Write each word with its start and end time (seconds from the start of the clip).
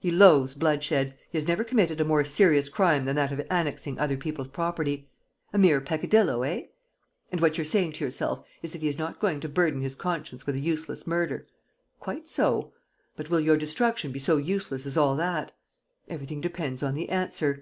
He 0.00 0.10
loathes 0.10 0.54
bloodshed, 0.54 1.12
he 1.30 1.36
has 1.36 1.46
never 1.46 1.62
committed 1.62 2.00
a 2.00 2.06
more 2.06 2.24
serious 2.24 2.70
crime 2.70 3.04
than 3.04 3.16
that 3.16 3.30
of 3.30 3.46
annexing 3.50 3.98
other 3.98 4.16
people's 4.16 4.48
property... 4.48 5.10
a 5.52 5.58
mere 5.58 5.78
peccadillo, 5.82 6.40
eh? 6.42 6.62
And 7.30 7.42
what 7.42 7.58
you're 7.58 7.66
saying 7.66 7.92
to 7.92 8.04
yourself 8.06 8.46
is 8.62 8.72
that 8.72 8.80
he 8.80 8.88
is 8.88 8.96
not 8.96 9.20
going 9.20 9.40
to 9.40 9.48
burden 9.50 9.82
his 9.82 9.94
conscience 9.94 10.46
with 10.46 10.54
a 10.56 10.62
useless 10.62 11.06
murder. 11.06 11.46
Quite 12.00 12.28
so.... 12.30 12.72
But 13.14 13.28
will 13.28 13.40
your 13.40 13.58
destruction 13.58 14.10
be 14.10 14.18
so 14.20 14.38
useless 14.38 14.86
as 14.86 14.96
all 14.96 15.16
that? 15.16 15.52
Everything 16.08 16.40
depends 16.40 16.82
on 16.82 16.94
the 16.94 17.10
answer. 17.10 17.52